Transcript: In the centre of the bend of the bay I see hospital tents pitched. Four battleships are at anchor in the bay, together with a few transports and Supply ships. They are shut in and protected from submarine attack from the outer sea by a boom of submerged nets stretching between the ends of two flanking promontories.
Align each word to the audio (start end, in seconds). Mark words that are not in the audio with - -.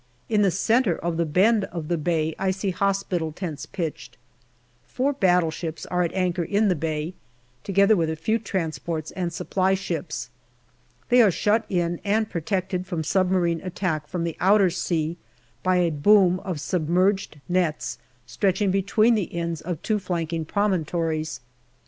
In 0.29 0.41
the 0.41 0.49
centre 0.49 0.97
of 0.97 1.17
the 1.17 1.27
bend 1.27 1.65
of 1.65 1.87
the 1.87 1.95
bay 1.95 2.33
I 2.39 2.49
see 2.49 2.71
hospital 2.71 3.31
tents 3.31 3.67
pitched. 3.67 4.17
Four 4.87 5.13
battleships 5.13 5.85
are 5.85 6.01
at 6.01 6.11
anchor 6.15 6.41
in 6.43 6.69
the 6.69 6.75
bay, 6.75 7.13
together 7.63 7.95
with 7.95 8.09
a 8.09 8.15
few 8.15 8.39
transports 8.39 9.11
and 9.11 9.31
Supply 9.31 9.75
ships. 9.75 10.31
They 11.09 11.21
are 11.21 11.29
shut 11.29 11.65
in 11.69 12.01
and 12.03 12.27
protected 12.27 12.87
from 12.87 13.03
submarine 13.03 13.61
attack 13.61 14.07
from 14.07 14.23
the 14.23 14.35
outer 14.39 14.71
sea 14.71 15.17
by 15.61 15.75
a 15.75 15.91
boom 15.91 16.39
of 16.39 16.59
submerged 16.59 17.39
nets 17.47 17.99
stretching 18.25 18.71
between 18.71 19.13
the 19.13 19.31
ends 19.31 19.61
of 19.61 19.83
two 19.83 19.99
flanking 19.99 20.45
promontories. 20.45 21.41